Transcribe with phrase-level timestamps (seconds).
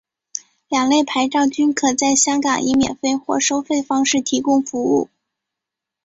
[0.67, 5.11] 两类牌照均可在香港以免费或收费方式提供服务。